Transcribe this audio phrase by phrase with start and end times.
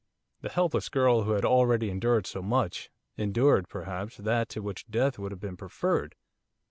[0.41, 5.19] The helpless girl who had already endured so much, endured, perhaps, that to which death
[5.19, 6.15] would have been preferred!